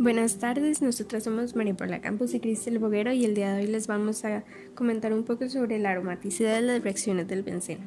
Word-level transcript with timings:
Buenas 0.00 0.38
tardes, 0.38 0.80
nosotros 0.80 1.24
somos 1.24 1.54
María 1.54 1.76
Paula 1.76 2.00
Campos 2.00 2.32
y 2.32 2.40
Cristel 2.40 2.78
Boguero 2.78 3.12
y 3.12 3.26
el 3.26 3.34
día 3.34 3.52
de 3.52 3.60
hoy 3.60 3.66
les 3.66 3.86
vamos 3.86 4.24
a 4.24 4.44
comentar 4.74 5.12
un 5.12 5.24
poco 5.24 5.46
sobre 5.50 5.78
la 5.78 5.90
aromaticidad 5.90 6.54
de 6.54 6.62
las 6.62 6.82
reacciones 6.82 7.28
del 7.28 7.42
benceno. 7.42 7.82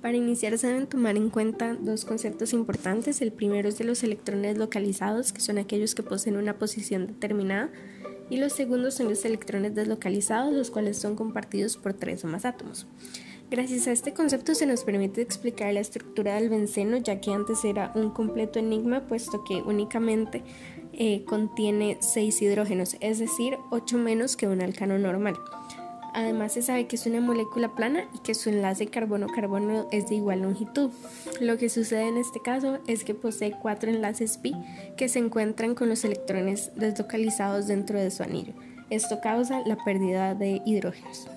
Para 0.00 0.16
iniciar 0.16 0.56
se 0.58 0.68
deben 0.68 0.86
tomar 0.86 1.16
en 1.16 1.28
cuenta 1.28 1.74
dos 1.74 2.04
conceptos 2.04 2.52
importantes. 2.52 3.20
El 3.20 3.32
primero 3.32 3.68
es 3.68 3.78
de 3.78 3.84
los 3.84 4.04
electrones 4.04 4.58
localizados, 4.58 5.32
que 5.32 5.40
son 5.40 5.58
aquellos 5.58 5.96
que 5.96 6.04
poseen 6.04 6.36
una 6.36 6.56
posición 6.56 7.08
determinada, 7.08 7.68
y 8.30 8.36
los 8.36 8.52
segundos 8.52 8.94
son 8.94 9.08
los 9.08 9.24
electrones 9.24 9.74
deslocalizados, 9.74 10.54
los 10.54 10.70
cuales 10.70 10.98
son 10.98 11.16
compartidos 11.16 11.76
por 11.76 11.94
tres 11.94 12.24
o 12.24 12.28
más 12.28 12.44
átomos. 12.44 12.86
Gracias 13.50 13.88
a 13.88 13.92
este 13.92 14.14
concepto 14.14 14.54
se 14.54 14.64
nos 14.64 14.84
permite 14.84 15.20
explicar 15.20 15.74
la 15.74 15.80
estructura 15.80 16.36
del 16.36 16.48
benceno, 16.48 16.98
ya 16.98 17.20
que 17.20 17.32
antes 17.32 17.64
era 17.64 17.90
un 17.96 18.10
completo 18.10 18.60
enigma, 18.60 19.08
puesto 19.08 19.42
que 19.42 19.56
únicamente 19.56 20.44
eh, 20.92 21.24
contiene 21.24 21.98
6 22.00 22.42
hidrógenos, 22.42 22.96
es 23.00 23.18
decir, 23.18 23.58
8 23.70 23.98
menos 23.98 24.36
que 24.36 24.48
un 24.48 24.60
alcano 24.60 24.98
normal. 24.98 25.34
Además 26.12 26.52
se 26.52 26.62
sabe 26.62 26.86
que 26.86 26.96
es 26.96 27.06
una 27.06 27.20
molécula 27.20 27.74
plana 27.74 28.04
y 28.12 28.18
que 28.18 28.34
su 28.34 28.48
enlace 28.48 28.88
carbono-carbono 28.88 29.86
es 29.92 30.08
de 30.08 30.16
igual 30.16 30.42
longitud. 30.42 30.90
Lo 31.40 31.56
que 31.56 31.68
sucede 31.68 32.08
en 32.08 32.16
este 32.16 32.40
caso 32.40 32.78
es 32.86 33.04
que 33.04 33.14
posee 33.14 33.52
cuatro 33.52 33.90
enlaces 33.90 34.38
pi 34.38 34.54
que 34.96 35.08
se 35.08 35.20
encuentran 35.20 35.74
con 35.74 35.88
los 35.88 36.04
electrones 36.04 36.72
deslocalizados 36.74 37.68
dentro 37.68 37.98
de 37.98 38.10
su 38.10 38.22
anillo. 38.22 38.54
Esto 38.90 39.20
causa 39.20 39.62
la 39.66 39.76
pérdida 39.84 40.34
de 40.34 40.60
hidrógenos. 40.66 41.28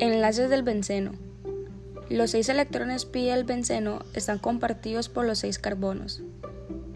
Enlaces 0.00 0.50
del 0.50 0.62
benceno. 0.62 1.27
Los 2.10 2.30
seis 2.30 2.48
electrones 2.48 3.04
pi 3.04 3.26
del 3.26 3.44
benceno 3.44 4.00
están 4.14 4.38
compartidos 4.38 5.10
por 5.10 5.26
los 5.26 5.40
seis 5.40 5.58
carbonos. 5.58 6.22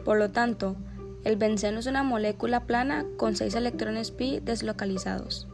Por 0.06 0.16
lo 0.16 0.30
tanto, 0.30 0.76
el 1.24 1.36
benceno 1.36 1.80
es 1.80 1.86
una 1.86 2.02
molécula 2.02 2.64
plana 2.64 3.04
con 3.18 3.36
seis 3.36 3.54
electrones 3.54 4.10
pi 4.10 4.40
deslocalizados. 4.40 5.48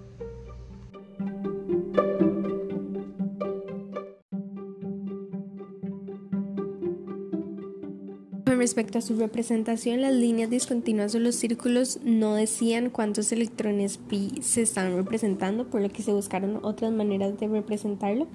Con 8.45 8.59
respecto 8.59 8.99
a 8.99 9.03
su 9.03 9.17
representación, 9.17 10.01
las 10.01 10.15
líneas 10.15 10.51
discontinuas 10.51 11.15
o 11.17 11.19
los 11.19 11.35
círculos 11.35 11.99
no 12.05 12.35
decían 12.35 12.91
cuántos 12.91 13.33
electrones 13.33 13.99
pi 13.99 14.39
se 14.41 14.63
están 14.63 14.95
representando, 14.97 15.67
por 15.67 15.81
lo 15.81 15.91
que 15.91 16.03
se 16.03 16.13
buscaron 16.13 16.61
otras 16.63 16.93
maneras 16.93 17.39
de 17.39 17.49
representarlo. 17.49 18.29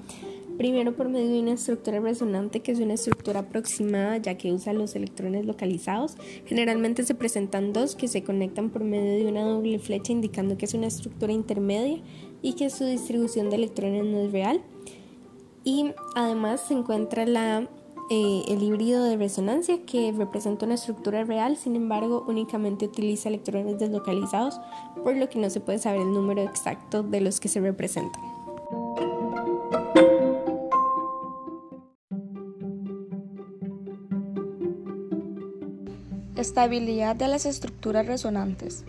Primero 0.57 0.95
por 0.95 1.09
medio 1.09 1.29
de 1.29 1.39
una 1.39 1.53
estructura 1.53 1.99
resonante 1.99 2.61
que 2.61 2.71
es 2.71 2.79
una 2.79 2.93
estructura 2.93 3.41
aproximada 3.41 4.17
ya 4.17 4.37
que 4.37 4.51
usa 4.51 4.73
los 4.73 4.95
electrones 4.95 5.45
localizados. 5.45 6.15
Generalmente 6.45 7.03
se 7.03 7.15
presentan 7.15 7.73
dos 7.73 7.95
que 7.95 8.07
se 8.07 8.23
conectan 8.23 8.69
por 8.69 8.83
medio 8.83 9.23
de 9.23 9.31
una 9.31 9.43
doble 9.43 9.79
flecha 9.79 10.11
indicando 10.11 10.57
que 10.57 10.65
es 10.65 10.73
una 10.73 10.87
estructura 10.87 11.33
intermedia 11.33 12.01
y 12.41 12.53
que 12.53 12.69
su 12.69 12.85
distribución 12.85 13.49
de 13.49 13.55
electrones 13.55 14.05
no 14.05 14.19
es 14.19 14.31
real. 14.31 14.61
Y 15.63 15.91
además 16.15 16.61
se 16.67 16.75
encuentra 16.75 17.25
la 17.25 17.67
eh, 18.09 18.43
el 18.49 18.61
híbrido 18.61 19.03
de 19.05 19.15
resonancia 19.15 19.85
que 19.85 20.11
representa 20.11 20.65
una 20.65 20.75
estructura 20.75 21.23
real, 21.23 21.55
sin 21.55 21.75
embargo 21.75 22.25
únicamente 22.27 22.85
utiliza 22.85 23.29
electrones 23.29 23.79
deslocalizados, 23.79 24.59
por 25.03 25.15
lo 25.15 25.29
que 25.29 25.39
no 25.39 25.49
se 25.49 25.61
puede 25.61 25.79
saber 25.79 26.01
el 26.01 26.11
número 26.11 26.41
exacto 26.41 27.01
de 27.01 27.21
los 27.21 27.39
que 27.39 27.47
se 27.47 27.61
representan. 27.61 28.32
Estabilidad 36.43 37.15
de 37.15 37.29
las 37.29 37.45
estructuras 37.45 38.05
resonantes. 38.05 38.83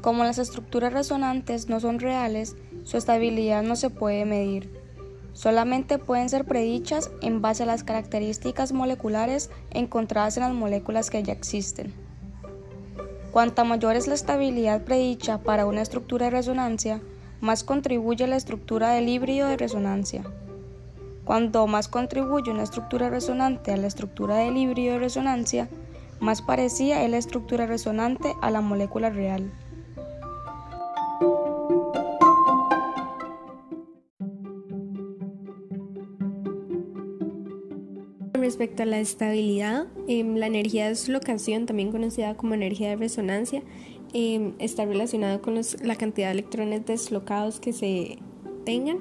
Como 0.00 0.22
las 0.22 0.38
estructuras 0.38 0.92
resonantes 0.92 1.68
no 1.68 1.80
son 1.80 1.98
reales, 1.98 2.54
su 2.84 2.96
estabilidad 2.96 3.64
no 3.64 3.74
se 3.74 3.90
puede 3.90 4.24
medir 4.24 4.84
solamente 5.34 5.98
pueden 5.98 6.28
ser 6.28 6.44
predichas 6.44 7.10
en 7.20 7.42
base 7.42 7.64
a 7.64 7.66
las 7.66 7.84
características 7.84 8.72
moleculares 8.72 9.50
encontradas 9.70 10.36
en 10.36 10.44
las 10.44 10.54
moléculas 10.54 11.10
que 11.10 11.22
ya 11.22 11.32
existen. 11.32 11.92
Cuanta 13.32 13.64
mayor 13.64 13.96
es 13.96 14.06
la 14.06 14.14
estabilidad 14.14 14.84
predicha 14.84 15.38
para 15.38 15.66
una 15.66 15.82
estructura 15.82 16.26
de 16.26 16.30
resonancia, 16.30 17.02
más 17.40 17.64
contribuye 17.64 18.26
la 18.28 18.36
estructura 18.36 18.90
del 18.90 19.08
híbrido 19.08 19.48
de 19.48 19.56
resonancia. 19.56 20.24
Cuanto 21.24 21.66
más 21.66 21.88
contribuye 21.88 22.52
una 22.52 22.62
estructura 22.62 23.10
resonante 23.10 23.72
a 23.72 23.76
la 23.76 23.88
estructura 23.88 24.36
del 24.36 24.56
híbrido 24.56 24.94
de 24.94 25.00
resonancia, 25.00 25.68
más 26.20 26.42
parecida 26.42 27.02
es 27.02 27.10
la 27.10 27.18
estructura 27.18 27.66
resonante 27.66 28.34
a 28.40 28.50
la 28.50 28.60
molécula 28.60 29.10
real. 29.10 29.50
Respecto 38.34 38.82
a 38.82 38.86
la 38.86 39.00
estabilidad, 39.00 39.86
em, 40.06 40.36
la 40.36 40.46
energía 40.46 40.84
de 40.84 40.90
deslocación, 40.90 41.66
también 41.66 41.90
conocida 41.90 42.36
como 42.36 42.54
energía 42.54 42.90
de 42.90 42.96
resonancia, 42.96 43.62
em, 44.12 44.52
está 44.58 44.84
relacionada 44.84 45.40
con 45.40 45.58
la 45.82 45.96
cantidad 45.96 46.28
de 46.28 46.32
electrones 46.32 46.84
deslocados 46.84 47.58
que 47.58 47.72
se 47.72 48.18
tengan. 48.64 48.98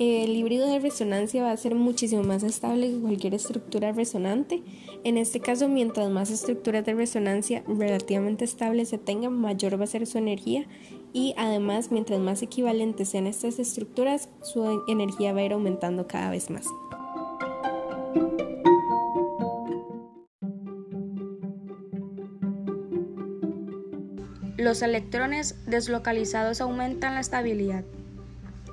El 0.00 0.34
híbrido 0.34 0.66
de 0.66 0.78
resonancia 0.78 1.42
va 1.42 1.52
a 1.52 1.56
ser 1.58 1.74
muchísimo 1.74 2.22
más 2.22 2.42
estable 2.42 2.88
que 2.88 3.00
cualquier 3.00 3.34
estructura 3.34 3.92
resonante. 3.92 4.62
En 5.04 5.18
este 5.18 5.40
caso, 5.40 5.68
mientras 5.68 6.08
más 6.08 6.30
estructuras 6.30 6.86
de 6.86 6.94
resonancia 6.94 7.62
relativamente 7.68 8.46
estables 8.46 8.88
se 8.88 8.96
tengan, 8.96 9.38
mayor 9.38 9.78
va 9.78 9.84
a 9.84 9.86
ser 9.86 10.06
su 10.06 10.16
energía 10.16 10.64
y 11.12 11.34
además, 11.36 11.92
mientras 11.92 12.18
más 12.18 12.40
equivalentes 12.40 13.10
sean 13.10 13.26
estas 13.26 13.58
estructuras, 13.58 14.30
su 14.40 14.82
energía 14.88 15.34
va 15.34 15.40
a 15.40 15.44
ir 15.44 15.52
aumentando 15.52 16.06
cada 16.06 16.30
vez 16.30 16.48
más. 16.48 16.64
Los 24.56 24.80
electrones 24.80 25.56
deslocalizados 25.66 26.62
aumentan 26.62 27.16
la 27.16 27.20
estabilidad. 27.20 27.84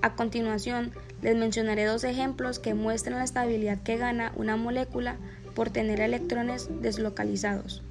A 0.01 0.15
continuación, 0.15 0.91
les 1.21 1.35
mencionaré 1.35 1.85
dos 1.85 2.03
ejemplos 2.03 2.59
que 2.59 2.73
muestran 2.73 3.17
la 3.17 3.23
estabilidad 3.23 3.81
que 3.81 3.97
gana 3.97 4.31
una 4.35 4.55
molécula 4.55 5.17
por 5.55 5.69
tener 5.69 5.99
electrones 5.99 6.69
deslocalizados. 6.81 7.81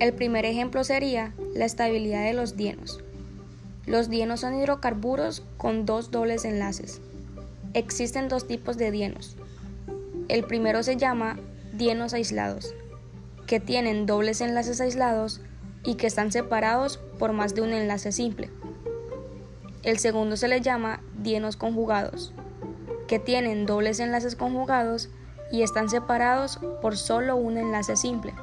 El 0.00 0.14
primer 0.14 0.46
ejemplo 0.46 0.82
sería 0.82 1.34
la 1.54 1.66
estabilidad 1.66 2.24
de 2.24 2.32
los 2.32 2.56
dienos. 2.56 3.00
Los 3.84 4.08
dienos 4.08 4.40
son 4.40 4.54
hidrocarburos 4.54 5.42
con 5.58 5.84
dos 5.84 6.10
dobles 6.10 6.46
enlaces. 6.46 7.02
Existen 7.74 8.28
dos 8.28 8.46
tipos 8.46 8.78
de 8.78 8.90
dienos. 8.90 9.36
El 10.28 10.44
primero 10.44 10.82
se 10.82 10.96
llama 10.96 11.38
dienos 11.80 12.12
aislados, 12.12 12.74
que 13.46 13.58
tienen 13.58 14.04
dobles 14.04 14.42
enlaces 14.42 14.82
aislados 14.82 15.40
y 15.82 15.94
que 15.94 16.06
están 16.06 16.30
separados 16.30 16.98
por 17.18 17.32
más 17.32 17.54
de 17.54 17.62
un 17.62 17.72
enlace 17.72 18.12
simple. 18.12 18.50
El 19.82 19.98
segundo 19.98 20.36
se 20.36 20.46
le 20.46 20.60
llama 20.60 21.02
dienos 21.22 21.56
conjugados, 21.56 22.34
que 23.08 23.18
tienen 23.18 23.64
dobles 23.64 23.98
enlaces 23.98 24.36
conjugados 24.36 25.08
y 25.50 25.62
están 25.62 25.88
separados 25.88 26.60
por 26.82 26.98
solo 26.98 27.36
un 27.36 27.56
enlace 27.56 27.96
simple. 27.96 28.34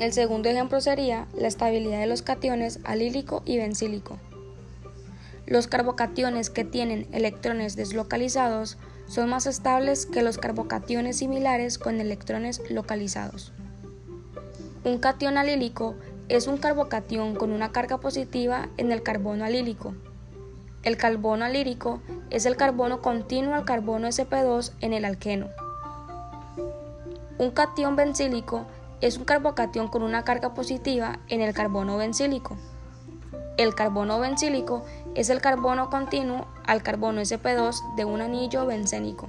El 0.00 0.12
segundo 0.12 0.48
ejemplo 0.48 0.80
sería 0.80 1.28
la 1.32 1.46
estabilidad 1.46 2.00
de 2.00 2.06
los 2.08 2.22
cationes 2.22 2.80
alílico 2.82 3.42
y 3.46 3.58
bencílico. 3.58 4.18
Los 5.46 5.66
carbocationes 5.66 6.48
que 6.48 6.64
tienen 6.64 7.06
electrones 7.12 7.76
deslocalizados 7.76 8.78
son 9.06 9.28
más 9.28 9.46
estables 9.46 10.06
que 10.06 10.22
los 10.22 10.38
carbocationes 10.38 11.18
similares 11.18 11.78
con 11.78 12.00
electrones 12.00 12.62
localizados. 12.70 13.52
Un 14.84 14.98
cation 14.98 15.36
alílico 15.36 15.96
es 16.30 16.46
un 16.46 16.56
carbocatión 16.56 17.34
con 17.34 17.52
una 17.52 17.72
carga 17.72 17.98
positiva 17.98 18.68
en 18.78 18.90
el 18.90 19.02
carbono 19.02 19.44
alílico. 19.44 19.94
El 20.82 20.96
carbono 20.96 21.44
alílico 21.44 22.00
es 22.30 22.46
el 22.46 22.56
carbono 22.56 23.02
continuo 23.02 23.54
al 23.54 23.66
carbono 23.66 24.08
sp2 24.08 24.72
en 24.80 24.94
el 24.94 25.04
alqueno. 25.04 25.48
Un 27.36 27.50
cation 27.50 27.96
bencílico 27.96 28.64
es 29.02 29.18
un 29.18 29.24
carbocatión 29.24 29.88
con 29.88 30.02
una 30.02 30.24
carga 30.24 30.54
positiva 30.54 31.18
en 31.28 31.42
el 31.42 31.52
carbono 31.52 31.98
bencílico. 31.98 32.56
El 33.56 33.74
carbono 33.76 34.18
bencílico 34.18 34.84
es 35.14 35.30
el 35.30 35.40
carbono 35.40 35.88
continuo 35.88 36.48
al 36.66 36.82
carbono 36.82 37.20
sp2 37.20 37.94
de 37.94 38.04
un 38.04 38.20
anillo 38.20 38.66
bencénico. 38.66 39.28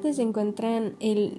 Se 0.00 0.22
encuentra 0.22 0.80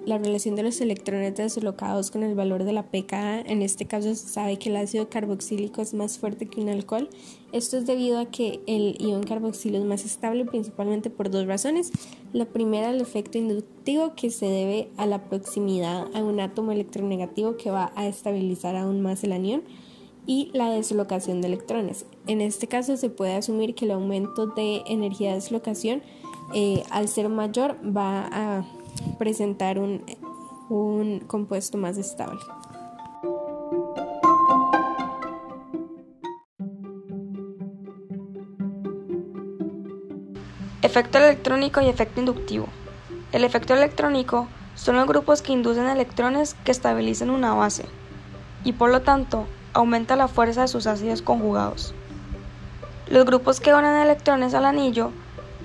la 0.06 0.18
relación 0.20 0.56
de 0.56 0.64
los 0.64 0.80
electrones 0.80 1.36
deslocados 1.36 2.12
con 2.12 2.24
el 2.24 2.36
valor 2.36 2.66
de 2.66 2.74
la 2.74 2.84
pKa. 2.84 3.42
En 3.42 3.62
este 3.62 3.86
caso 3.86 4.14
se 4.14 4.28
sabe 4.28 4.58
que 4.58 4.70
el 4.70 4.76
ácido 4.76 5.10
carboxílico 5.10 5.82
es 5.82 5.94
más 5.94 6.20
fuerte 6.20 6.46
que 6.46 6.62
un 6.62 6.70
alcohol. 6.70 7.10
Esto 7.52 7.78
es 7.78 7.88
debido 7.88 8.20
a 8.20 8.26
que 8.26 8.60
el 8.68 8.96
ion 9.00 9.24
carboxilo 9.24 9.80
es 9.80 9.86
más 9.86 10.06
estable 10.06 10.46
principalmente 10.46 11.10
por 11.10 11.32
dos 11.32 11.48
razones. 11.48 11.92
La 12.32 12.46
primera, 12.46 12.92
el 12.92 13.02
efecto 13.02 13.38
inductivo 13.38 14.14
que 14.16 14.30
se 14.30 14.46
debe 14.46 14.90
a 14.98 15.08
la 15.08 15.24
proximidad 15.30 16.08
a 16.14 16.24
un 16.24 16.40
átomo 16.40 16.72
electronegativo 16.72 17.58
que 17.58 17.72
va 17.72 17.92
a 17.96 18.08
estabilizar 18.08 18.76
aún 18.76 19.02
más 19.02 19.24
el 19.24 19.32
anión 19.32 19.64
y 20.28 20.52
la 20.54 20.70
deslocación 20.70 21.42
de 21.42 21.48
electrones. 21.48 22.06
En 22.28 22.42
este 22.42 22.68
caso 22.68 22.98
se 22.98 23.10
puede 23.10 23.34
asumir 23.34 23.74
que 23.74 23.86
el 23.86 23.92
aumento 23.92 24.46
de 24.46 24.84
energía 24.86 25.30
de 25.30 25.36
deslocación 25.36 26.04
eh, 26.54 26.84
al 26.90 27.08
ser 27.08 27.30
mayor 27.30 27.78
va 27.86 28.28
a 28.32 28.64
presentar 29.18 29.80
un, 29.80 30.04
un 30.70 31.20
compuesto 31.20 31.78
más 31.78 31.98
estable. 31.98 32.40
Efecto 40.82 41.18
electrónico 41.18 41.82
y 41.82 41.88
efecto 41.88 42.20
inductivo. 42.20 42.68
El 43.32 43.44
efecto 43.44 43.76
electrónico 43.76 44.48
son 44.76 44.96
los 44.96 45.06
grupos 45.08 45.42
que 45.42 45.54
inducen 45.54 45.88
electrones 45.88 46.56
que 46.64 46.72
estabilizan 46.72 47.30
una 47.30 47.54
base 47.54 47.86
y 48.64 48.74
por 48.74 48.90
lo 48.90 49.02
tanto 49.02 49.46
aumenta 49.74 50.16
la 50.16 50.28
fuerza 50.28 50.62
de 50.62 50.68
sus 50.68 50.88
ácidos 50.88 51.22
conjugados. 51.22 51.94
Los 53.08 53.26
grupos 53.26 53.60
que 53.60 53.72
donan 53.72 54.02
electrones 54.02 54.54
al 54.54 54.66
anillo 54.66 55.12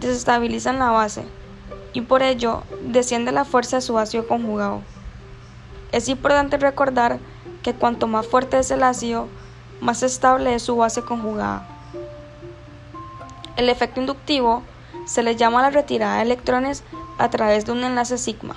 desestabilizan 0.06 0.78
la 0.78 0.90
base 0.90 1.24
y 1.92 2.00
por 2.02 2.22
ello 2.22 2.62
desciende 2.82 3.32
la 3.32 3.44
fuerza 3.44 3.76
de 3.76 3.82
su 3.82 3.98
ácido 3.98 4.26
conjugado. 4.26 4.82
Es 5.92 6.08
importante 6.08 6.56
recordar 6.56 7.18
que 7.62 7.74
cuanto 7.74 8.06
más 8.06 8.26
fuerte 8.26 8.58
es 8.58 8.70
el 8.70 8.82
ácido, 8.82 9.28
más 9.80 10.02
estable 10.02 10.54
es 10.54 10.62
su 10.62 10.76
base 10.76 11.02
conjugada. 11.02 11.68
El 13.56 13.68
efecto 13.68 14.00
inductivo 14.00 14.62
se 15.06 15.22
le 15.22 15.36
llama 15.36 15.62
la 15.62 15.70
retirada 15.70 16.16
de 16.16 16.22
electrones 16.22 16.82
a 17.18 17.30
través 17.30 17.64
de 17.64 17.72
un 17.72 17.84
enlace 17.84 18.18
sigma. 18.18 18.56